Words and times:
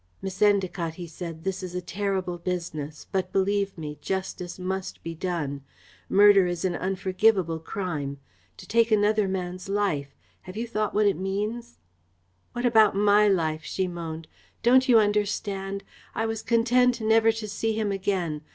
"Miss 0.19 0.41
Endacott," 0.41 0.95
he 0.95 1.05
said, 1.05 1.43
"this 1.43 1.61
is 1.61 1.75
a 1.75 1.79
terrible 1.81 2.39
business, 2.39 3.05
but 3.11 3.31
believe 3.31 3.77
me, 3.77 3.99
justice 4.01 4.57
must 4.57 5.03
be 5.03 5.13
done. 5.13 5.61
Murder 6.09 6.47
is 6.47 6.65
an 6.65 6.75
unforgivable 6.75 7.59
crime. 7.59 8.17
To 8.57 8.67
take 8.67 8.89
another 8.89 9.27
man's 9.27 9.69
life 9.69 10.15
have 10.41 10.57
you 10.57 10.65
thought 10.65 10.95
what 10.95 11.05
it 11.05 11.17
means?" 11.19 11.77
"What 12.53 12.65
about 12.65 12.95
my 12.95 13.27
life?" 13.27 13.63
she 13.63 13.87
moaned. 13.87 14.27
"Don't 14.63 14.89
you 14.89 14.97
understand? 14.97 15.83
I 16.15 16.25
was 16.25 16.41
content 16.41 16.99
never 16.99 17.31
to 17.33 17.47
see 17.47 17.73
him 17.73 17.91
again. 17.91 18.41